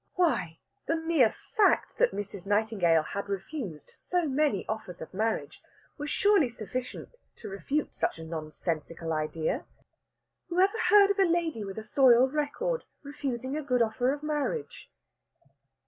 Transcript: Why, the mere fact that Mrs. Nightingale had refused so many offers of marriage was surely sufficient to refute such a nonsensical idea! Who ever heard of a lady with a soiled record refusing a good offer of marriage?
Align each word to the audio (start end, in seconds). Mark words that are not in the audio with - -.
Why, 0.15 0.57
the 0.87 0.95
mere 0.95 1.35
fact 1.55 1.99
that 1.99 2.09
Mrs. 2.11 2.47
Nightingale 2.47 3.03
had 3.03 3.29
refused 3.29 3.91
so 3.99 4.27
many 4.27 4.67
offers 4.67 4.99
of 4.99 5.13
marriage 5.13 5.61
was 5.99 6.09
surely 6.09 6.49
sufficient 6.49 7.09
to 7.35 7.47
refute 7.49 7.93
such 7.93 8.17
a 8.17 8.23
nonsensical 8.25 9.13
idea! 9.13 9.63
Who 10.49 10.59
ever 10.59 10.79
heard 10.89 11.11
of 11.11 11.19
a 11.19 11.25
lady 11.25 11.63
with 11.63 11.77
a 11.77 11.83
soiled 11.83 12.33
record 12.33 12.83
refusing 13.03 13.55
a 13.55 13.61
good 13.61 13.83
offer 13.83 14.11
of 14.11 14.23
marriage? 14.23 14.89